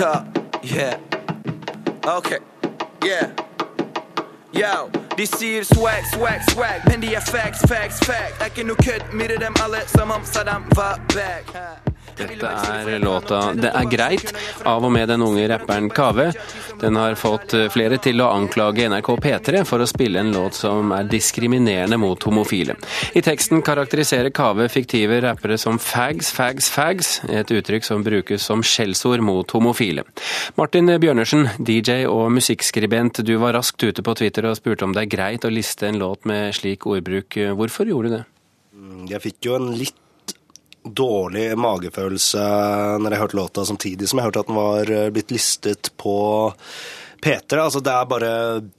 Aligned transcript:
Hva? 0.00 0.24
Yeah. 0.62 0.96
OK. 2.06 2.30
Yeah. 3.04 3.28
Yo, 4.50 4.88
de 5.16 5.26
sier 5.26 5.62
swag, 5.64 6.06
swag, 6.14 6.40
swag, 6.50 6.80
men 6.88 7.00
de 7.00 7.14
er 7.14 7.20
facts, 7.20 7.60
facts, 7.68 8.00
facts. 8.06 8.38
Det 8.38 8.46
er 8.46 8.50
ikke 8.54 8.64
noe 8.64 8.80
kødd, 8.80 9.12
myrde 9.12 9.36
dem 9.44 9.60
alle 9.60 9.84
som 9.92 10.10
om 10.10 10.24
Saddam 10.24 10.64
var 10.72 10.96
back. 11.12 11.52
Dette 12.20 12.46
er 12.46 12.98
låta 13.00 13.54
'Det 13.54 13.70
er 13.72 13.86
greit' 13.88 14.32
av 14.66 14.84
og 14.84 14.92
med 14.92 15.08
den 15.08 15.22
unge 15.22 15.48
rapperen 15.48 15.88
Kave. 15.90 16.32
Den 16.80 16.96
har 16.96 17.14
fått 17.14 17.54
flere 17.72 17.96
til 17.98 18.20
å 18.20 18.28
anklage 18.32 18.88
NRK 18.88 19.16
P3 19.16 19.64
for 19.64 19.80
å 19.80 19.88
spille 19.88 20.20
en 20.20 20.32
låt 20.32 20.54
som 20.54 20.92
er 20.92 21.04
diskriminerende 21.04 21.96
mot 21.96 22.22
homofile. 22.22 22.76
I 23.14 23.22
teksten 23.22 23.62
karakteriserer 23.62 24.30
Kave 24.30 24.68
fiktive 24.68 25.20
rappere 25.20 25.58
som 25.58 25.78
fags, 25.78 26.30
fags, 26.32 26.68
fags, 26.68 27.20
et 27.28 27.48
uttrykk 27.48 27.84
som 27.84 28.04
brukes 28.04 28.42
som 28.42 28.62
skjellsord 28.62 29.20
mot 29.20 29.50
homofile. 29.50 30.04
Martin 30.56 30.86
Bjørnersen, 30.86 31.48
DJ 31.58 32.04
og 32.06 32.30
musikkskribent, 32.32 33.24
du 33.24 33.36
var 33.38 33.54
raskt 33.54 33.82
ute 33.82 34.02
på 34.02 34.14
Twitter 34.14 34.44
og 34.44 34.56
spurte 34.56 34.84
om 34.84 34.92
det 34.92 35.06
er 35.06 35.16
greit 35.16 35.44
å 35.44 35.52
liste 35.52 35.88
en 35.88 35.98
låt 35.98 36.24
med 36.24 36.54
slik 36.54 36.86
ordbruk. 36.86 37.36
Hvorfor 37.56 37.88
gjorde 37.88 38.08
du 38.08 38.16
det? 38.16 38.24
Jeg 39.10 39.20
fikk 39.20 39.48
jo 39.48 39.56
en 39.56 39.72
litt 39.76 39.96
dårlig 40.84 41.50
magefølelse 41.60 42.42
når 43.02 43.14
jeg 43.14 43.22
hørte 43.22 43.38
låta, 43.38 43.64
samtidig 43.68 44.08
som 44.08 44.20
jeg 44.20 44.30
hørte 44.30 44.44
at 44.44 44.50
den 44.50 44.58
var 44.58 44.92
blitt 45.14 45.34
listet 45.34 45.92
på 46.00 46.16
P3. 47.20 47.58
Altså, 47.58 47.82
det 47.84 47.92
er 47.92 48.08
bare 48.08 48.32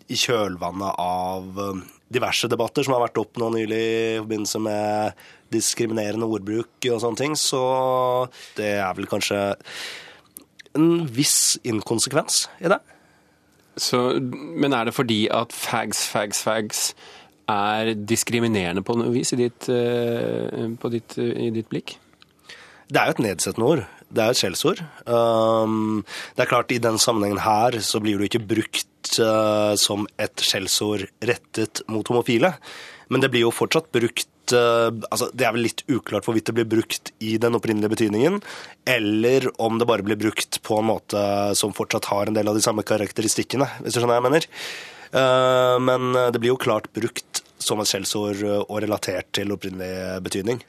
i 0.10 0.18
kjølvannet 0.18 0.98
av 1.02 1.62
diverse 2.12 2.50
debatter 2.52 2.86
som 2.86 2.96
har 2.96 3.06
vært 3.06 3.22
opp 3.22 3.40
nå 3.40 3.52
nylig 3.54 3.82
i 3.82 4.18
forbindelse 4.20 4.62
med 4.66 5.22
diskriminerende 5.52 6.28
ordbruk 6.28 6.90
og 6.92 7.02
sånne 7.04 7.20
ting, 7.20 7.36
så 7.40 7.62
det 8.58 8.74
er 8.80 8.96
vel 8.98 9.10
kanskje 9.12 9.40
en 10.80 11.06
viss 11.12 11.60
inkonsekvens 11.68 12.46
i 12.64 12.72
det. 12.72 12.80
Så, 13.80 14.00
men 14.20 14.76
er 14.76 14.88
det 14.88 14.96
fordi 14.96 15.26
at 15.32 15.56
fags, 15.56 16.04
fags, 16.12 16.42
fags 16.44 16.92
er 17.50 17.94
diskriminerende 17.96 18.84
på 18.86 18.96
noe 19.00 19.12
vis 19.14 19.34
i 19.34 19.42
ditt, 19.42 19.68
ditt, 19.68 21.18
i 21.18 21.50
ditt 21.56 21.70
blikk? 21.72 21.98
Det 22.92 23.00
er 23.00 23.08
jo 23.08 23.16
et 23.16 23.24
nedsettende 23.24 23.68
ord. 23.68 23.84
Det 24.12 24.24
er 24.24 24.34
et 24.34 24.40
skjellsord. 24.40 24.82
Um, 25.08 26.02
det 26.36 26.44
er 26.44 26.50
klart, 26.52 26.74
i 26.76 26.82
den 26.84 27.00
sammenhengen 27.00 27.40
her 27.46 27.78
så 27.86 28.02
blir 28.04 28.18
det 28.18 28.26
jo 28.26 28.32
ikke 28.34 28.50
brukt 28.50 29.14
uh, 29.24 29.72
som 29.80 30.04
et 30.20 30.44
skjellsord 30.44 31.06
rettet 31.24 31.84
mot 31.92 32.08
homofile. 32.12 32.52
Men 33.12 33.24
det 33.24 33.32
blir 33.32 33.46
jo 33.46 33.56
fortsatt 33.56 33.88
brukt 33.96 34.28
uh, 34.56 34.92
altså 35.08 35.30
Det 35.32 35.48
er 35.48 35.56
vel 35.56 35.64
litt 35.70 35.86
uklart 35.88 36.28
hvorvidt 36.28 36.52
det 36.52 36.58
blir 36.60 36.68
brukt 36.74 37.14
i 37.24 37.38
den 37.40 37.56
opprinnelige 37.56 37.94
betydningen, 37.96 38.42
eller 38.84 39.48
om 39.64 39.80
det 39.80 39.88
bare 39.88 40.08
blir 40.08 40.20
brukt 40.20 40.60
på 40.68 40.82
en 40.82 40.90
måte 40.92 41.24
som 41.56 41.76
fortsatt 41.76 42.12
har 42.12 42.28
en 42.28 42.36
del 42.36 42.52
av 42.52 42.60
de 42.60 42.66
samme 42.66 42.84
karakteristikkene, 42.84 43.70
hvis 43.80 43.96
du 43.96 44.02
skjønner 44.02 44.18
hva 44.18 44.20
jeg 44.20 44.28
mener. 44.28 44.50
Men 45.12 46.14
det 46.32 46.40
blir 46.40 46.54
jo 46.54 46.60
klart 46.60 46.86
brukt 46.96 47.31
som 47.62 47.82
et 47.82 47.90
skjellsord 47.90 48.44
og 48.62 48.78
relatert 48.84 49.32
til 49.38 49.54
opprinnelig 49.54 50.22
betydning. 50.26 50.62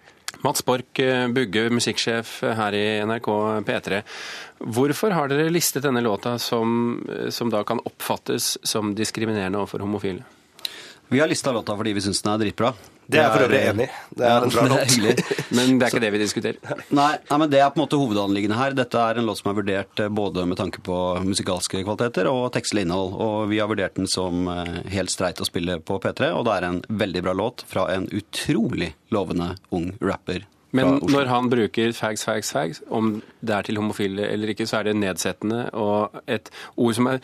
Mats 0.42 0.64
Borch 0.64 1.00
Bugge, 1.34 1.66
musikksjef 1.70 2.38
her 2.56 2.74
i 2.76 2.84
NRK 3.04 3.28
P3. 3.68 4.00
Hvorfor 4.74 5.12
har 5.12 5.28
dere 5.28 5.52
listet 5.52 5.84
denne 5.84 6.00
låta 6.04 6.38
som, 6.40 7.02
som 7.30 7.52
da 7.52 7.60
kan 7.68 7.82
oppfattes 7.84 8.54
som 8.66 8.94
diskriminerende 8.96 9.60
overfor 9.60 9.84
homofile? 9.84 10.24
Vi 11.12 11.20
har 11.20 11.28
lista 11.28 11.52
låta 11.52 11.76
fordi 11.76 11.92
vi 11.92 12.00
syns 12.00 12.22
den 12.24 12.32
er 12.32 12.40
dritbra. 12.40 12.72
Det 13.12 13.20
er 13.20 13.26
jeg 13.26 13.34
for 13.34 13.46
øvrig 13.46 13.60
enig 13.70 13.86
i. 13.86 13.90
Det 14.18 14.28
er 14.28 14.46
en 14.46 14.54
bra 14.54 14.64
låt. 14.72 14.96
Men 15.52 15.74
det 15.78 15.86
er 15.86 15.92
ikke 15.92 16.02
det 16.04 16.12
vi 16.14 16.22
diskuterer. 16.22 16.78
Nei, 17.00 17.10
nei, 17.28 17.38
men 17.42 17.52
det 17.52 17.60
er 17.60 17.72
på 17.72 17.80
en 17.80 17.84
måte 17.84 18.00
hovedanliggende 18.00 18.58
her. 18.58 18.76
Dette 18.76 19.02
er 19.02 19.20
en 19.20 19.28
låt 19.28 19.42
som 19.42 19.52
er 19.52 19.58
vurdert 19.60 20.02
både 20.16 20.46
med 20.48 20.60
tanke 20.60 20.82
på 20.84 20.98
musikalske 21.26 21.82
kvaliteter 21.84 22.30
og 22.30 22.46
tekstlig 22.56 22.86
innhold. 22.86 23.14
Og 23.22 23.36
vi 23.52 23.60
har 23.62 23.70
vurdert 23.70 23.98
den 24.00 24.10
som 24.10 24.48
helt 24.92 25.12
streit 25.12 25.40
å 25.42 25.48
spille 25.48 25.78
på 25.84 26.00
P3, 26.02 26.32
og 26.36 26.46
det 26.48 26.56
er 26.56 26.68
en 26.68 26.80
veldig 26.88 27.24
bra 27.28 27.36
låt 27.36 27.66
fra 27.68 27.88
en 27.94 28.08
utrolig 28.12 28.92
lovende 29.12 29.52
ung 29.76 29.92
rapper. 30.00 30.46
Men 30.72 30.98
når 31.04 31.28
han 31.28 31.50
bruker 31.52 31.92
fags, 31.96 32.24
fags, 32.24 32.52
fags, 32.54 32.80
om 32.88 33.18
det 33.44 33.54
er 33.56 33.66
til 33.66 33.80
homofile 33.80 34.24
eller 34.32 34.52
ikke, 34.52 34.66
så 34.68 34.80
er 34.80 34.88
det 34.88 34.96
nedsettende 35.00 35.66
og 35.76 36.22
et 36.30 36.48
ord 36.80 36.96
som, 36.96 37.08
er, 37.10 37.20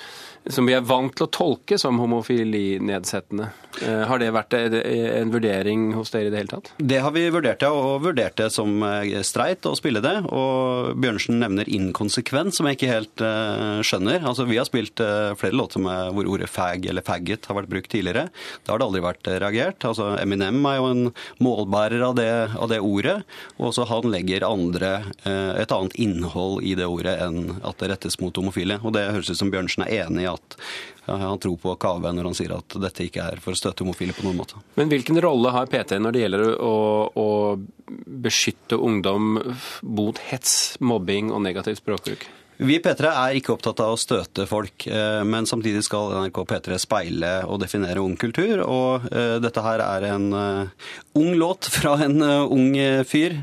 som 0.52 0.68
vi 0.68 0.74
er 0.76 0.84
vant 0.84 1.14
til 1.16 1.24
å 1.24 1.30
tolke 1.32 1.78
som 1.80 2.00
homofili-nedsettende. 2.02 3.48
Har 3.78 4.20
det 4.20 4.32
vært 4.34 4.56
en 4.58 5.32
vurdering 5.32 5.92
hos 5.96 6.10
dere 6.12 6.28
i 6.28 6.32
det 6.34 6.42
hele 6.42 6.52
tatt? 6.52 6.72
Det 6.76 7.00
har 7.04 7.14
vi 7.14 7.24
vurdert, 7.32 7.62
ja. 7.64 7.70
Og 7.72 8.02
vurdert 8.04 8.36
det 8.40 8.50
som 8.52 8.82
streit 9.26 9.66
å 9.68 9.74
spille 9.78 10.02
det. 10.04 10.16
Og 10.28 10.98
Bjørnsen 11.00 11.38
nevner 11.40 11.68
inkonsekvens, 11.70 12.58
som 12.58 12.68
jeg 12.68 12.78
ikke 12.78 12.90
helt 12.90 13.24
uh, 13.24 13.78
skjønner. 13.86 14.24
Altså, 14.26 14.48
Vi 14.50 14.58
har 14.58 14.68
spilt 14.68 15.00
flere 15.38 15.56
låter 15.56 15.82
med 15.84 16.12
hvor 16.16 16.32
ordet 16.34 16.50
fag 16.50 16.88
eller 16.90 17.06
faggot 17.06 17.46
har 17.48 17.60
vært 17.60 17.72
brukt 17.72 17.92
tidligere. 17.92 18.28
Da 18.66 18.74
har 18.74 18.82
det 18.82 18.88
aldri 18.88 19.04
vært 19.04 19.32
reagert. 19.38 19.86
Altså, 19.88 20.10
Eminem 20.18 20.60
er 20.68 20.80
jo 20.80 20.90
en 20.92 21.04
målbærer 21.44 22.04
av 22.08 22.18
det, 22.18 22.30
av 22.58 22.72
det 22.72 22.82
ordet. 22.82 23.20
Og 23.58 23.70
også 23.70 23.88
han 23.90 24.10
legger 24.12 24.46
andre, 24.46 24.92
uh, 25.24 25.54
et 25.60 25.72
annet 25.74 25.96
innhold 26.00 26.62
i 26.66 26.74
det 26.78 26.88
ordet 26.88 27.16
enn 27.24 27.58
at 27.62 27.80
det 27.80 27.90
rettes 27.92 28.18
mot 28.22 28.36
homofile. 28.36 28.80
Og 28.82 28.94
det 28.96 29.08
høres 29.10 29.32
ut 29.32 29.40
som 29.40 29.52
Bjørnsen 29.52 29.86
er 29.86 30.06
enig 30.06 30.26
i 30.26 30.30
at 30.30 30.58
han 31.08 31.38
tror 31.40 31.56
på 31.56 31.72
Kave 31.80 32.10
når 32.12 32.26
han 32.28 32.36
sier 32.36 32.52
at 32.58 32.74
dette 32.82 33.06
ikke 33.06 33.24
er 33.32 33.40
for 33.40 33.56
å 33.56 33.58
støte 33.58 33.84
homofile 33.84 34.12
på 34.16 34.26
noen 34.26 34.36
måte. 34.42 34.60
Men 34.76 34.90
hvilken 34.92 35.20
rolle 35.24 35.54
har 35.54 35.70
PT 35.70 35.96
når 36.02 36.14
det 36.14 36.24
gjelder 36.24 36.50
å, 36.60 36.74
å 37.16 37.28
beskytte 38.28 38.76
ungdom 38.76 39.38
mot 39.82 40.20
hets, 40.28 40.76
mobbing 40.84 41.32
og 41.32 41.42
negativ 41.46 41.80
språkbruk? 41.80 42.28
Vi 42.58 42.74
i 42.74 42.80
P3 42.82 43.06
er 43.06 43.36
ikke 43.38 43.52
opptatt 43.54 43.78
av 43.84 43.92
å 43.94 43.98
støte 44.00 44.42
folk, 44.50 44.82
men 45.30 45.46
samtidig 45.46 45.84
skal 45.86 46.10
NRK 46.24 46.40
P3 46.50 46.78
speile 46.82 47.30
og 47.46 47.60
definere 47.62 48.02
ung 48.02 48.16
kultur. 48.18 48.64
Og 48.66 49.06
dette 49.44 49.62
her 49.62 49.82
er 49.84 50.06
en 50.08 50.26
ung 50.34 51.30
låt 51.38 51.68
fra 51.70 51.94
en 52.02 52.18
ung 52.18 52.74
fyr. 53.06 53.36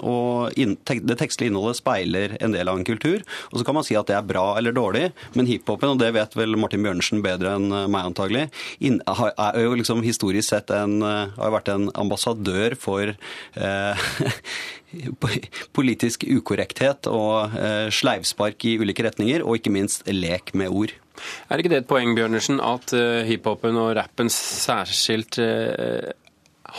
Og 0.00 0.56
det 0.56 1.18
tekstlige 1.20 1.52
innholdet 1.52 1.82
speiler 1.82 2.38
en 2.40 2.56
del 2.56 2.72
av 2.72 2.80
en 2.80 2.88
kultur. 2.88 3.20
Og 3.52 3.60
så 3.60 3.68
kan 3.68 3.76
man 3.76 3.84
si 3.84 3.98
at 4.00 4.08
det 4.08 4.16
er 4.16 4.24
bra 4.24 4.46
eller 4.56 4.72
dårlig, 4.76 5.10
men 5.36 5.50
hiphopen, 5.50 5.92
og 5.92 6.00
det 6.00 6.14
vet 6.16 6.36
vel 6.38 6.56
Martin 6.56 6.88
Bjørnsen 6.88 7.20
bedre 7.24 7.58
enn 7.58 7.68
meg 7.68 8.14
antagelig, 8.14 8.48
er 8.80 9.60
jo 9.60 9.76
liksom 9.76 10.00
historisk 10.06 10.48
sett 10.54 10.72
en, 10.72 11.02
har 11.04 11.52
vært 11.52 11.68
en 11.74 11.90
ambassadør 12.00 12.80
for 12.80 13.12
politisk 15.76 16.26
ukorrekthet 16.28 17.08
og 17.10 17.54
sleivspark 17.94 18.66
i 18.68 18.76
ulike 18.80 19.06
retninger, 19.06 19.44
og 19.44 19.60
ikke 19.60 19.74
minst 19.74 20.06
lek 20.10 20.54
med 20.58 20.72
ord. 20.72 20.94
Er 21.52 21.60
ikke 21.60 21.72
det 21.72 21.82
et 21.82 21.90
poeng, 21.90 22.14
Bjørnersen, 22.16 22.60
at 22.64 22.92
hiphopen 23.28 23.78
og 23.78 23.94
rappen 23.98 24.30
særskilt 24.32 25.38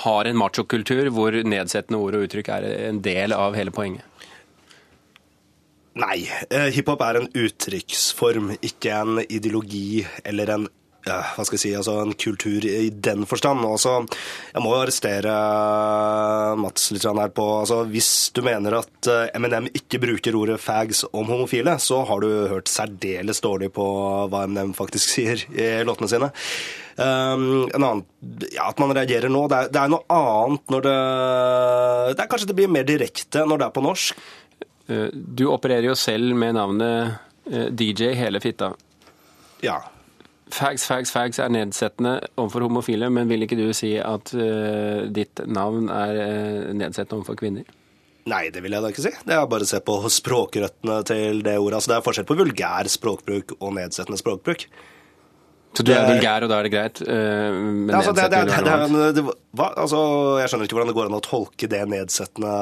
har 0.03 0.29
en 0.29 0.39
machokultur 0.39 1.09
hvor 1.13 1.35
nedsettende 1.45 2.01
ord 2.01 2.17
og 2.17 2.25
uttrykk 2.25 2.49
er 2.55 2.67
en 2.89 3.01
del 3.05 3.35
av 3.37 3.55
hele 3.57 3.73
poenget? 3.75 4.05
Nei. 5.93 6.23
Hiphop 6.73 7.03
er 7.05 7.19
en 7.19 7.29
uttrykksform, 7.37 8.55
ikke 8.65 8.95
en 9.03 9.19
ideologi 9.27 10.01
eller 10.25 10.49
en 10.55 10.65
ja, 11.03 11.17
hva 11.35 11.43
skal 11.43 11.57
jeg 11.57 11.63
si, 11.63 11.71
altså 11.75 11.97
en 11.99 12.13
kultur 12.15 12.63
i 12.67 12.87
den 12.91 13.25
forstand. 13.27 13.63
Også, 13.67 13.95
jeg 14.53 14.63
må 14.63 14.71
jo 14.71 14.81
arrestere 14.83 15.33
Mats 16.59 16.91
litt 16.93 17.03
her 17.07 17.33
på 17.35 17.47
altså, 17.59 17.81
Hvis 17.91 18.11
du 18.35 18.39
mener 18.45 18.77
at 18.79 19.09
Eminem 19.35 19.67
ikke 19.75 19.99
bruker 20.03 20.37
ordet 20.39 20.61
fags 20.63 21.03
om 21.11 21.27
homofile, 21.27 21.75
så 21.83 22.03
har 22.07 22.23
du 22.23 22.29
hørt 22.53 22.71
særdeles 22.71 23.43
dårlig 23.43 23.73
på 23.75 23.87
hva 24.31 24.45
Eminem 24.47 24.71
faktisk 24.77 25.15
sier 25.17 25.43
i 25.51 25.67
låtene 25.87 26.11
sine. 26.11 26.31
Um, 26.93 27.65
en 27.73 27.81
annen, 27.81 28.03
ja, 28.53 28.69
At 28.69 28.79
man 28.79 28.93
reagerer 28.95 29.31
nå. 29.31 29.47
Det 29.51 29.59
er, 29.59 29.73
det 29.73 29.81
er 29.81 29.91
noe 29.91 30.05
annet 30.13 30.71
når 30.71 30.85
det, 30.85 30.97
det 32.13 32.21
er 32.23 32.29
Kanskje 32.31 32.51
det 32.51 32.57
blir 32.61 32.71
mer 32.71 32.87
direkte 32.87 33.43
når 33.49 33.59
det 33.59 33.67
er 33.67 33.75
på 33.75 33.83
norsk. 33.83 34.23
Du 35.11 35.45
opererer 35.47 35.87
jo 35.87 35.95
selv 35.97 36.35
med 36.35 36.57
navnet 36.57 37.15
DJ 37.71 38.11
Hele 38.19 38.41
fitta. 38.43 38.73
Ja. 39.63 39.79
Fags, 40.53 40.85
fags, 40.85 41.09
fags 41.13 41.39
er 41.41 41.49
nedsettende 41.49 42.17
overfor 42.37 42.67
homofile, 42.67 43.09
men 43.09 43.29
vil 43.31 43.45
ikke 43.45 43.57
du 43.57 43.71
si 43.73 43.95
at 43.97 44.33
uh, 44.37 45.05
ditt 45.09 45.41
navn 45.49 45.89
er 45.89 46.19
uh, 46.19 46.73
nedsettende 46.77 47.21
overfor 47.21 47.39
kvinner? 47.39 47.65
Nei, 48.29 48.45
det 48.53 48.61
vil 48.63 48.75
jeg 48.75 48.83
da 48.85 48.91
ikke 48.93 49.03
si. 49.03 49.11
Det 49.25 49.35
er 49.35 49.47
bare 49.51 49.65
å 49.65 49.67
se 49.67 49.81
på 49.83 49.97
språkrøttene 50.13 50.99
til 51.09 51.41
det 51.43 51.57
ordet. 51.59 51.79
Altså, 51.79 51.91
det 51.91 51.97
er 51.97 52.05
forskjell 52.05 52.27
på 52.29 52.37
vulgær 52.39 52.89
språkbruk 52.91 53.55
og 53.59 53.73
nedsettende 53.75 54.19
språkbruk. 54.21 54.67
Så 55.73 55.85
du 55.85 55.93
er 55.93 56.05
vulgær, 56.05 56.45
og 56.45 56.51
da 56.51 56.59
er 56.59 56.67
det 56.67 56.73
greit? 56.73 57.01
Men 57.07 57.93
altså, 57.97 58.13
det, 58.17 58.29
det, 58.33 58.43
det, 58.49 59.13
det, 59.17 59.23
hva? 59.53 59.67
Altså, 59.77 59.99
jeg 60.41 60.49
skjønner 60.49 60.65
ikke 60.65 60.77
hvordan 60.79 60.89
det 60.89 60.95
går 60.97 61.09
an 61.09 61.15
å 61.17 61.21
tolke 61.21 61.67
det 61.69 61.81
nedsettende 61.85 62.53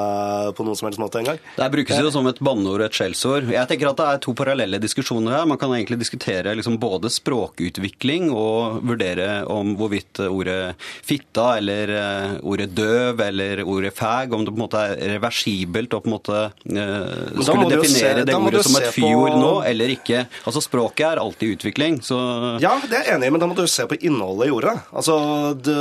på 0.56 0.64
noen 0.66 0.76
som 0.76 0.88
helst 0.88 1.00
måte 1.00 1.22
engang. 1.22 1.38
Det 1.56 1.68
brukes 1.72 2.00
jo 2.04 2.10
som 2.12 2.28
et 2.28 2.40
banneord, 2.44 2.82
og 2.82 2.88
et 2.88 2.98
skjellsord. 2.98 3.48
Jeg 3.52 3.68
tenker 3.70 3.88
at 3.88 4.00
det 4.00 4.08
er 4.08 4.20
to 4.26 4.34
parallelle 4.36 4.80
diskusjoner 4.82 5.38
her. 5.38 5.46
Man 5.48 5.60
kan 5.60 5.72
egentlig 5.72 6.02
diskutere 6.02 6.52
liksom 6.58 6.76
både 6.82 7.08
språkutvikling 7.12 8.28
og 8.36 8.82
vurdere 8.84 9.28
om 9.52 9.72
hvorvidt 9.78 10.20
ordet 10.26 10.74
fitta 10.80 11.46
eller 11.62 11.94
eh, 11.96 12.34
ordet 12.44 12.68
døv 12.76 13.24
eller 13.24 13.64
ordet 13.64 13.94
fag, 13.96 14.36
om 14.36 14.44
det 14.44 14.52
på 14.52 14.60
en 14.60 14.64
måte 14.66 14.84
er 14.90 15.14
reversibelt 15.14 15.96
og 15.96 16.04
på 16.04 16.10
en 16.10 16.16
måte 16.18 16.42
uh, 16.52 17.40
skulle 17.40 17.70
definere 17.72 18.20
se, 18.20 18.26
det 18.28 18.36
ordet 18.36 18.64
som 18.66 18.76
et 18.82 18.90
fyord 18.92 19.32
på... 19.32 19.40
nå, 19.40 19.52
eller 19.68 19.96
ikke. 19.96 20.26
Altså 20.44 20.60
Språket 20.64 21.06
er 21.08 21.22
alltid 21.24 21.56
utvikling. 21.56 22.02
så... 22.04 22.20
Ja, 22.62 22.76
det 22.90 23.01
jeg 23.02 23.16
enig 23.16 23.28
i, 23.28 23.32
men 23.34 23.42
da 23.42 23.48
må 23.50 23.56
du 23.58 23.64
se 23.70 23.86
på 23.88 23.98
innholdet 24.00 24.48
i 24.48 24.54
ordet. 24.54 24.76
Altså, 24.94 25.16
det, 25.58 25.76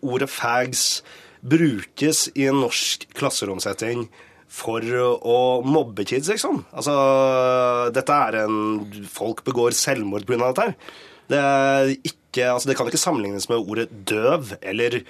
Ordet 0.00 0.30
fags 0.32 0.84
brukes 1.40 2.26
i 2.36 2.48
en 2.50 2.60
norsk 2.60 3.06
klasseromsetting 3.16 4.08
for 4.50 4.82
å 4.82 5.38
mobbe 5.62 6.04
kids, 6.08 6.28
liksom. 6.32 6.64
Altså, 6.74 6.94
dette 7.94 8.16
er 8.26 8.40
en 8.42 8.56
Folk 9.10 9.44
begår 9.46 9.76
selvmord 9.78 10.26
pga. 10.26 10.50
dette 10.50 10.66
her. 10.66 10.74
Det, 11.30 11.42
ikke, 12.10 12.48
altså, 12.50 12.68
det 12.68 12.76
kan 12.78 12.90
ikke 12.90 13.00
sammenlignes 13.00 13.48
med 13.50 13.62
ordet 13.62 13.88
døv 14.10 14.56
eller 14.60 15.00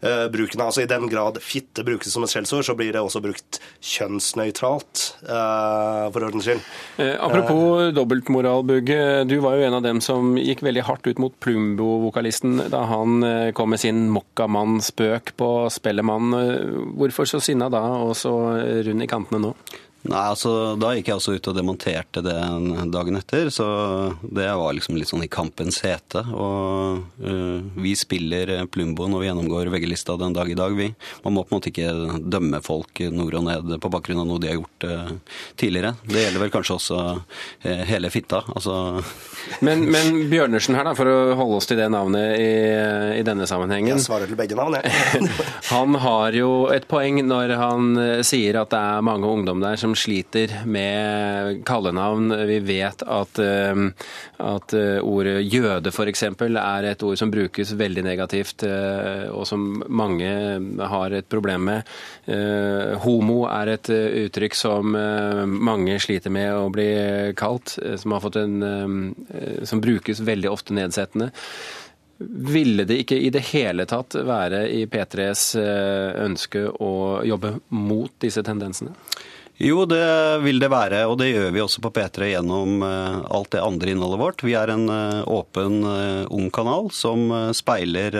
bruken 0.00 0.62
av 0.62 0.70
altså 0.70 0.84
I 0.84 0.88
den 0.88 1.08
grad 1.10 1.36
fitte 1.44 1.84
brukes 1.84 2.12
som 2.14 2.24
et 2.24 2.32
skjellsord, 2.32 2.64
så 2.64 2.76
blir 2.78 2.94
det 2.94 3.02
også 3.02 3.20
brukt 3.24 3.58
kjønnsnøytralt, 3.84 5.02
uh, 5.26 6.06
for 6.14 6.26
ordens 6.28 6.48
skyld. 6.48 6.62
Eh, 7.02 7.16
apropos 7.20 7.90
dobbeltmoral, 7.96 8.64
Bugge. 8.68 9.00
Du 9.28 9.36
var 9.44 9.58
jo 9.58 9.66
en 9.66 9.76
av 9.76 9.84
dem 9.84 10.00
som 10.04 10.38
gikk 10.40 10.64
veldig 10.64 10.86
hardt 10.88 11.10
ut 11.10 11.20
mot 11.20 11.36
Plumbo-vokalisten 11.44 12.70
da 12.72 12.84
han 12.88 13.20
kom 13.56 13.74
med 13.74 13.82
sin 13.82 14.06
Mokkamann-spøk 14.14 15.34
på 15.40 15.50
Spellemann. 15.72 16.32
Hvorfor 16.96 17.28
så 17.28 17.42
sinna 17.44 17.70
da, 17.72 17.82
og 18.00 18.16
så 18.18 18.34
rund 18.86 19.04
i 19.04 19.10
kantene 19.10 19.44
nå? 19.44 19.54
Nei, 20.08 20.20
altså 20.32 20.50
Da 20.80 20.94
gikk 20.96 21.10
jeg 21.10 21.20
også 21.20 21.34
ut 21.36 21.48
og 21.50 21.56
demonterte 21.56 22.22
det 22.24 22.36
dagen 22.92 23.18
etter, 23.18 23.50
så 23.52 23.66
det 24.22 24.46
var 24.56 24.72
liksom 24.76 24.96
litt 24.96 25.10
sånn 25.10 25.24
i 25.26 25.30
kampens 25.30 25.82
hete. 25.84 26.22
Og 26.32 27.02
uh, 27.20 27.58
vi 27.80 27.92
spiller 27.98 28.52
Plumbo 28.72 29.08
når 29.10 29.22
vi 29.22 29.28
gjennomgår 29.28 29.70
VG-lista 29.74 30.16
den 30.20 30.34
dag 30.36 30.48
i 30.50 30.56
dag, 30.56 30.72
vi. 30.76 30.88
Man 31.24 31.36
må 31.36 31.44
på 31.44 31.52
en 31.52 31.58
måte 31.58 31.70
ikke 31.72 32.20
dømme 32.32 32.62
folk 32.64 33.02
nord 33.12 33.36
og 33.42 33.46
ned 33.46 33.76
på 33.82 33.92
bakgrunn 33.92 34.22
av 34.22 34.28
noe 34.30 34.40
de 34.40 34.50
har 34.50 34.56
gjort 34.56 34.86
uh, 34.88 35.12
tidligere. 35.60 35.92
Det 36.08 36.24
gjelder 36.24 36.44
vel 36.46 36.54
kanskje 36.54 36.78
også 36.78 37.00
uh, 37.04 37.84
hele 37.90 38.12
fitta. 38.12 38.42
Altså 38.54 38.78
men, 39.66 39.84
men, 39.92 40.24
Bjørnersen 40.32 40.78
her, 40.78 40.88
da, 40.88 40.96
for 40.96 41.10
å 41.10 41.36
holde 41.36 41.60
oss 41.60 41.68
til 41.68 41.80
det 41.80 41.90
navnet 41.92 42.40
i, 42.40 42.50
i 43.20 43.26
denne 43.26 43.48
sammenhengen 43.48 43.98
Jeg 43.98 44.06
svarer 44.06 44.30
til 44.30 44.40
begge 44.40 44.56
navn, 44.56 44.80
jeg. 44.80 45.28
han 45.74 46.00
har 46.00 46.40
jo 46.40 46.50
et 46.72 46.88
poeng 46.88 47.20
når 47.26 47.56
han 47.60 47.92
sier 48.26 48.62
at 48.62 48.72
det 48.72 48.80
er 48.80 49.04
mange 49.04 49.28
ungdom 49.28 49.60
der 49.62 49.76
som 49.80 49.89
som 49.90 49.96
sliter 49.96 50.66
med 50.66 51.66
kallenavn. 51.66 52.46
Vi 52.46 52.58
vet 52.58 53.02
at, 53.02 53.38
eh, 53.38 53.74
at 54.38 54.74
eh, 54.74 55.00
ordet 55.02 55.42
jøde 55.42 55.90
f.eks. 55.90 56.22
er 56.22 56.86
et 56.86 57.02
ord 57.02 57.18
som 57.18 57.30
brukes 57.30 57.72
veldig 57.74 58.04
negativt, 58.06 58.62
eh, 58.62 59.26
og 59.34 59.48
som 59.48 59.82
mange 59.88 60.30
har 60.78 61.10
et 61.10 61.28
problem 61.28 61.66
med. 61.66 61.90
Homo 63.02 63.40
er 63.50 63.72
et 63.74 63.90
uttrykk 63.90 64.54
som 64.54 64.94
mange 64.94 65.98
sliter 65.98 66.30
med 66.30 66.54
å 66.54 66.68
bli 66.70 66.86
kalt, 67.34 67.74
som, 67.98 68.14
en, 68.14 69.14
som 69.66 69.82
brukes 69.82 70.22
veldig 70.22 70.50
ofte 70.50 70.76
nedsettende. 70.76 71.30
Ville 72.20 72.86
det 72.86 73.00
ikke 73.02 73.18
i 73.18 73.32
det 73.34 73.42
hele 73.50 73.88
tatt 73.90 74.14
være 74.14 74.66
i 74.70 74.84
P3s 74.86 75.44
ønske 75.58 76.68
å 76.70 76.94
jobbe 77.26 77.56
mot 77.74 78.14
disse 78.22 78.44
tendensene? 78.46 78.94
Jo, 79.60 79.82
det 79.84 80.38
vil 80.40 80.56
det 80.56 80.70
være, 80.72 81.02
og 81.04 81.18
det 81.20 81.34
gjør 81.34 81.50
vi 81.52 81.60
også 81.60 81.82
på 81.84 81.90
P3 81.92 82.30
gjennom 82.30 82.80
eh, 82.80 83.16
alt 83.28 83.50
det 83.52 83.60
andre 83.60 83.92
innholdet 83.92 84.20
vårt. 84.22 84.44
Vi 84.46 84.54
er 84.56 84.70
en 84.72 84.86
eh, 84.88 85.18
åpen, 85.28 85.82
eh, 85.84 86.22
ung 86.32 86.46
kanal 86.48 86.88
som 86.96 87.26
speiler 87.52 88.16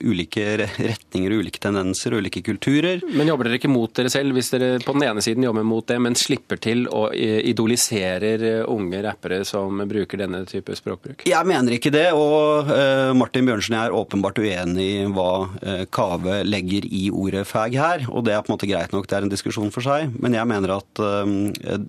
ulike 0.00 0.46
retninger, 0.88 1.34
ulike 1.36 1.60
tendenser, 1.60 2.16
ulike 2.16 2.40
kulturer. 2.46 3.04
Men 3.12 3.28
jobber 3.28 3.50
dere 3.50 3.58
ikke 3.60 3.68
mot 3.68 3.92
dere 3.92 4.08
selv, 4.12 4.32
hvis 4.38 4.48
dere 4.54 4.78
på 4.80 4.94
den 4.96 5.04
ene 5.10 5.24
siden 5.24 5.44
jobber 5.44 5.66
mot 5.68 5.84
det, 5.84 5.98
men 6.00 6.16
slipper 6.16 6.56
til 6.64 6.86
og 6.88 7.12
idoliserer 7.12 8.64
unge 8.64 9.02
rappere 9.04 9.42
som 9.44 9.84
bruker 9.90 10.22
denne 10.24 10.46
type 10.48 10.72
språkbruk? 10.80 11.26
Jeg 11.28 11.50
mener 11.50 11.76
ikke 11.76 11.92
det, 11.92 12.06
og 12.16 12.72
Martin 13.20 13.44
Bjørnsen 13.48 13.76
er 13.82 13.92
åpenbart 13.96 14.40
uenig 14.40 14.88
i 14.88 15.06
hva 15.12 15.84
Kave 15.92 16.40
legger 16.48 16.88
i 16.88 17.08
ordet 17.12 17.44
fag 17.50 17.76
her, 17.76 18.08
og 18.08 18.24
det 18.24 18.32
er 18.32 18.40
på 18.40 18.52
en 18.52 18.56
måte 18.56 18.70
greit 18.70 18.96
nok, 18.96 19.10
det 19.10 19.20
er 19.20 19.28
en 19.28 19.36
diskusjon 19.36 19.72
for 19.74 19.84
seg. 19.84 20.08
men 20.16 20.37
jeg 20.37 20.37
mener 20.46 20.76
at 20.76 21.00
uh, 21.02 21.24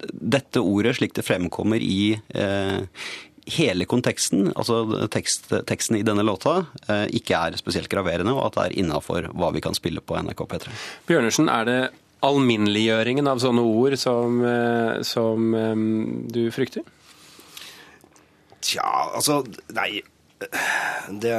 dette 0.09 0.61
ordet, 0.63 0.95
slik 0.97 1.13
det 1.17 1.25
fremkommer 1.27 1.83
i 1.83 2.15
uh, 2.17 2.81
hele 3.49 3.87
konteksten, 3.89 4.51
altså 4.55 5.07
tekst, 5.13 5.51
teksten 5.69 5.99
i 5.99 6.03
denne 6.05 6.25
låta, 6.25 6.61
uh, 6.89 7.05
ikke 7.13 7.37
er 7.37 7.57
spesielt 7.61 7.91
graverende, 7.91 8.33
og 8.33 8.47
at 8.47 8.57
det 8.57 8.67
er 8.67 8.77
innafor 8.83 9.29
hva 9.37 9.53
vi 9.55 9.63
kan 9.65 9.77
spille 9.77 10.01
på 10.01 10.17
NRK 10.17 10.45
P3. 10.49 10.77
Bjørnersen, 11.09 11.49
er 11.53 11.69
det 11.69 11.81
alminneliggjøringen 12.25 13.29
av 13.31 13.39
sånne 13.39 13.63
ord 13.63 13.93
som, 13.95 14.41
som 15.07 15.53
du 16.27 16.41
frykter? 16.51 16.83
Tja, 18.59 18.89
altså 19.15 19.37
Nei 19.71 20.01
det 21.09 21.33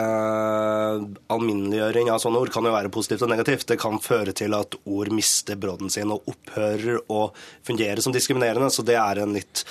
Alminneliggjøring 1.32 2.10
av 2.12 2.20
sånne 2.20 2.40
ord 2.42 2.52
kan 2.52 2.66
jo 2.66 2.74
være 2.74 2.92
positivt 2.92 3.24
og 3.24 3.30
negativt. 3.32 3.68
Det 3.70 3.78
kan 3.80 3.96
føre 4.02 4.34
til 4.36 4.54
at 4.56 4.76
ord 4.84 5.12
mister 5.14 5.56
brodden 5.60 5.92
sin 5.92 6.12
og 6.12 6.28
opphører 6.30 7.00
å 7.08 7.30
fungere 7.66 8.04
som 8.04 8.14
diskriminerende. 8.14 8.68
Så 8.74 8.84
det 8.86 8.98
er 9.00 9.22
en 9.22 9.34
litt 9.36 9.64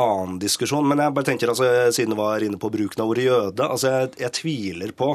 annen 0.00 0.40
diskusjon. 0.40 0.86
Men 0.88 1.04
jeg 1.04 1.16
bare 1.16 1.28
tenker, 1.28 1.52
altså, 1.52 1.68
siden 1.94 2.14
du 2.14 2.20
var 2.20 2.44
inne 2.44 2.60
på 2.60 2.72
bruken 2.72 3.04
av 3.04 3.12
ordet 3.12 3.28
jøde, 3.28 3.66
altså 3.66 3.94
jeg, 3.94 4.12
jeg 4.24 4.36
tviler 4.40 4.96
på 4.96 5.12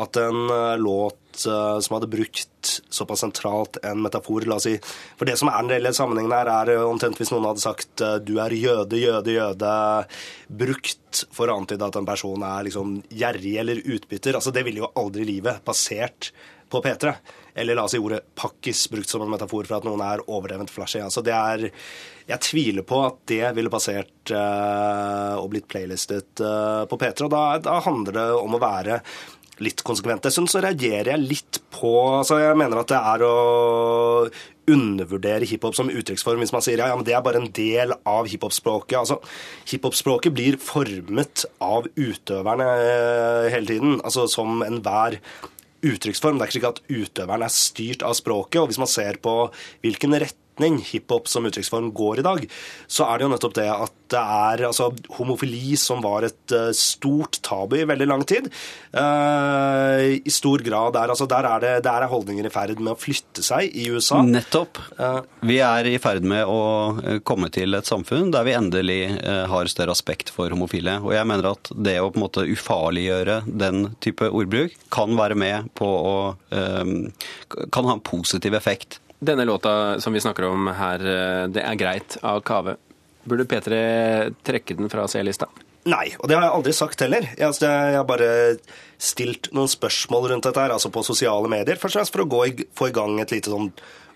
at 0.00 0.16
en 0.16 0.50
eh, 0.50 0.78
låt 0.78 1.46
uh, 1.46 1.80
som 1.80 1.94
hadde 1.94 2.08
brukt 2.12 2.70
såpass 2.88 3.20
sentralt 3.20 3.76
en 3.84 4.02
metafor 4.02 4.46
la 4.48 4.56
oss 4.56 4.66
si, 4.68 4.76
For 5.18 5.28
det 5.28 5.36
som 5.40 5.50
er 5.50 5.58
den 5.60 5.72
reelle 5.74 5.92
sammenhengen 5.96 6.32
her, 6.32 6.48
er 6.48 6.72
uh, 6.78 6.88
omtrent 6.88 7.20
hvis 7.20 7.32
noen 7.32 7.50
hadde 7.50 7.64
sagt 7.64 8.00
'du 8.00 8.34
er 8.40 8.56
jøde, 8.56 9.00
jøde, 9.00 9.36
jøde', 9.36 10.06
brukt 10.48 11.24
for 11.32 11.48
å 11.48 11.58
antyde 11.60 11.88
at 11.88 12.00
en 12.00 12.08
person 12.08 12.48
er 12.48 12.68
liksom 12.68 12.98
gjerrig 13.10 13.56
eller 13.60 13.84
utbytter. 13.84 14.34
altså 14.36 14.52
Det 14.54 14.64
ville 14.64 14.84
jo 14.84 14.92
aldri 14.96 15.28
livet 15.28 15.64
basert 15.64 16.32
på 16.72 16.80
P3. 16.80 17.12
Eller 17.54 17.76
la 17.76 17.84
oss 17.84 17.92
si 17.92 18.00
ordet 18.00 18.22
'pakkis' 18.34 18.88
brukt 18.90 19.08
som 19.08 19.22
en 19.22 19.30
metafor 19.30 19.68
for 19.68 19.76
at 19.76 19.84
noen 19.84 20.00
er 20.06 20.24
overdrevent 20.24 20.72
flashy. 20.72 21.02
Altså 21.04 21.20
det 21.24 21.34
er, 21.36 21.66
jeg 22.30 22.44
tviler 22.48 22.86
på 22.88 23.02
at 23.04 23.20
det 23.28 23.44
ville 23.56 23.72
passert 23.72 24.32
uh, 24.32 25.36
og 25.36 25.50
blitt 25.52 25.68
playlistet 25.68 26.40
uh, 26.40 26.88
på 26.88 26.96
P3. 26.96 27.28
Og 27.28 27.32
da, 27.34 27.44
da 27.60 27.78
handler 27.84 28.16
det 28.16 28.26
om 28.40 28.56
å 28.56 28.62
være 28.62 29.02
litt 29.62 29.84
konsekvent. 29.86 30.24
Dessuten 30.26 30.50
så 30.50 30.62
reagerer 30.64 31.14
jeg 31.14 31.26
litt 31.26 31.60
på 31.72 31.92
altså 32.18 32.40
Jeg 32.42 32.58
mener 32.58 32.82
at 32.82 32.90
det 32.92 32.98
er 32.98 33.24
å 33.26 33.36
undervurdere 34.72 35.48
hiphop 35.48 35.74
som 35.74 35.90
uttrykksform 35.90 36.42
hvis 36.42 36.52
man 36.54 36.62
sier 36.62 36.78
ja, 36.78 36.86
ja, 36.92 36.98
men 36.98 37.06
det 37.06 37.16
er 37.16 37.24
bare 37.24 37.40
en 37.42 37.50
del 37.54 37.94
av 38.08 38.28
hiphop-språket. 38.30 38.98
Altså, 39.00 39.18
Hiphop-språket 39.70 40.34
blir 40.36 40.58
formet 40.62 41.46
av 41.62 41.88
utøverne 41.96 42.68
eh, 42.84 43.48
hele 43.54 43.68
tiden, 43.72 43.98
altså 44.04 44.28
som 44.30 44.62
enhver 44.66 45.18
uttrykksform. 45.82 46.38
Det 46.38 46.44
er 46.44 46.50
ikke 46.50 46.58
slik 46.60 46.70
at 46.70 46.82
utøveren 46.86 47.46
er 47.46 47.54
styrt 47.54 48.06
av 48.06 48.14
språket. 48.18 48.60
og 48.62 48.70
Hvis 48.70 48.80
man 48.82 48.90
ser 48.90 49.18
på 49.22 49.34
hvilken 49.82 50.18
rett 50.22 50.38
retning 50.62 50.78
hiphop 50.78 51.28
som 51.28 51.46
uttrykksform 51.46 51.92
går 51.92 52.18
i 52.18 52.22
dag, 52.22 52.46
så 52.86 53.06
er 53.06 53.18
det 53.18 53.26
jo 53.26 53.32
nettopp 53.32 53.54
det 53.54 53.68
at 53.70 53.92
det 54.12 54.20
er 54.20 54.66
altså, 54.68 54.90
homofili 55.16 55.76
som 55.80 56.02
var 56.04 56.26
et 56.26 56.52
uh, 56.52 56.70
stort 56.76 57.40
tabu 57.42 57.78
i 57.78 57.86
veldig 57.88 58.06
lang 58.06 58.24
tid. 58.28 58.50
Uh, 58.92 60.20
I 60.20 60.30
stor 60.30 60.60
grad 60.60 60.96
er, 60.96 61.08
altså, 61.08 61.26
der, 61.26 61.48
er 61.48 61.62
det, 61.62 61.72
der 61.86 62.04
er 62.04 62.12
holdninger 62.12 62.46
i 62.46 62.52
ferd 62.52 62.78
med 62.78 62.92
å 62.92 62.98
flytte 63.00 63.42
seg 63.42 63.72
i 63.72 63.88
USA. 63.88 64.20
Nettopp. 64.22 64.78
Uh, 64.98 65.22
vi 65.48 65.58
er 65.64 65.88
i 65.88 65.96
ferd 66.02 66.26
med 66.28 66.44
å 66.44 67.20
komme 67.24 67.48
til 67.52 67.72
et 67.78 67.88
samfunn 67.88 68.30
der 68.34 68.44
vi 68.44 68.56
endelig 68.56 69.00
har 69.22 69.70
større 69.70 69.94
aspekt 69.96 70.30
for 70.32 70.52
homofile. 70.52 70.98
Og 71.00 71.14
jeg 71.16 71.28
mener 71.28 71.54
at 71.54 71.72
det 71.72 71.96
å 72.02 72.10
på 72.12 72.20
en 72.20 72.26
måte 72.26 72.44
ufarliggjøre 72.44 73.42
den 73.48 73.94
type 74.04 74.28
ordbruk 74.28 74.76
kan 74.92 75.16
være 75.16 75.38
med 75.38 75.72
på 75.78 75.88
å 75.88 76.16
kan 77.72 77.86
ha 77.88 77.94
en 77.96 78.04
positiv 78.04 78.54
effekt. 78.58 79.00
Denne 79.22 79.44
låta 79.46 80.00
som 80.02 80.12
vi 80.12 80.20
snakker 80.20 80.48
om 80.48 80.66
her, 80.66 81.04
eh, 81.06 81.44
det 81.46 81.62
er 81.62 81.78
greit 81.78 82.16
av 82.26 82.40
Kave. 82.42 82.76
Burde 83.22 83.46
P3 83.46 84.34
trekke 84.42 84.74
den 84.74 84.90
fra 84.90 85.06
C-lista? 85.06 85.46
Nei, 85.86 86.12
og 86.18 86.26
det 86.26 86.36
har 86.36 86.48
jeg 86.48 86.54
aldri 86.56 86.72
sagt 86.74 87.02
heller. 87.02 87.26
Jeg, 87.30 87.46
altså, 87.46 87.66
jeg 87.66 87.96
har 87.98 88.06
bare 88.06 88.30
stilt 89.02 89.48
noen 89.54 89.70
spørsmål 89.70 90.28
rundt 90.32 90.46
dette 90.46 90.62
her, 90.62 90.74
altså 90.74 90.90
på 90.94 91.02
sosiale 91.06 91.50
medier, 91.50 91.78
først 91.78 91.96
og 91.96 92.00
fremst 92.00 92.16
for 92.16 92.24
å 92.26 92.46
i, 92.46 92.66
få 92.74 92.90
i 92.90 92.94
gang 92.94 93.18
et 93.22 93.34
lite 93.34 93.50
sånn 93.50 93.70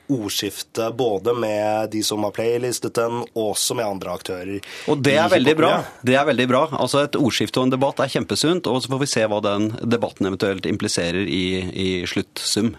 ordskifte 0.06 0.92
både 0.94 1.34
med 1.34 1.90
de 1.90 2.02
som 2.06 2.22
har 2.22 2.34
playlistet 2.34 2.94
den, 2.94 3.24
og 3.34 3.52
også 3.52 3.74
med 3.78 3.86
andre 3.86 4.14
aktører. 4.14 4.58
Og 4.90 5.02
det 5.02 5.16
er 5.18 5.30
veldig 5.30 5.56
bra. 5.58 5.72
Det 6.06 6.14
er 6.14 6.26
veldig 6.28 6.48
bra. 6.50 6.62
Altså 6.78 7.02
Et 7.02 7.18
ordskifte 7.18 7.62
og 7.62 7.68
en 7.68 7.74
debatt 7.74 8.02
er 8.02 8.10
kjempesunt, 8.14 8.70
og 8.70 8.82
så 8.82 8.94
får 8.94 9.02
vi 9.02 9.10
se 9.10 9.26
hva 9.26 9.42
den 9.42 9.72
debatten 9.82 10.30
eventuelt 10.30 10.66
impliserer 10.70 11.26
i, 11.26 11.46
i 11.74 11.88
sluttsum. 12.06 12.76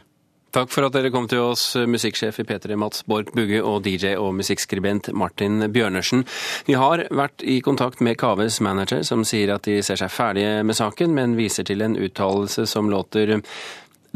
Takk 0.58 0.72
for 0.74 0.88
at 0.88 0.96
dere 0.96 1.12
kom 1.14 1.28
til 1.30 1.44
oss, 1.52 1.76
musikksjef 1.86 2.40
i 2.42 2.44
P3 2.50 2.74
Mats 2.82 3.04
Borch 3.06 3.30
Bugge 3.38 3.60
og 3.62 3.84
DJ 3.86 4.16
og 4.18 4.32
musikkskribent 4.40 5.12
Martin 5.14 5.62
Bjørnersen. 5.70 6.24
Vi 6.66 6.74
har 6.74 7.04
vært 7.14 7.46
i 7.46 7.60
kontakt 7.62 8.02
med 8.02 8.18
Kaves 8.18 8.58
manager, 8.66 9.04
som 9.06 9.22
sier 9.22 9.54
at 9.54 9.70
de 9.70 9.84
ser 9.86 10.02
seg 10.02 10.10
ferdige 10.10 10.64
med 10.66 10.80
saken, 10.80 11.14
men 11.14 11.38
viser 11.38 11.68
til 11.68 11.86
en 11.86 11.94
uttalelse 11.94 12.66
som 12.66 12.90
låter 12.90 13.38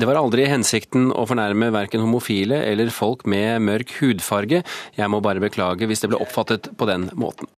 det 0.02 0.08
var 0.08 0.18
aldri 0.18 0.48
hensikten 0.50 1.12
å 1.14 1.28
fornærme 1.30 1.70
verken 1.76 2.02
homofile 2.02 2.64
eller 2.66 2.90
folk 2.90 3.28
med 3.30 3.62
mørk 3.62 3.92
hudfarge. 4.00 4.64
Jeg 4.98 5.14
må 5.14 5.22
bare 5.22 5.44
beklage 5.44 5.86
hvis 5.86 6.02
det 6.02 6.10
ble 6.10 6.24
oppfattet 6.24 6.72
på 6.74 6.90
den 6.90 7.12
måten. 7.14 7.50